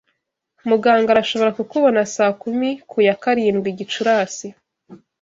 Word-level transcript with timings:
Muganga 0.69 1.09
arashobora 1.11 1.55
kukubona 1.57 1.99
saa 2.15 2.33
kumi 2.41 2.69
ku 2.89 2.97
ya 3.07 3.15
karindwi 3.23 3.69
Gicurasi. 3.79 4.47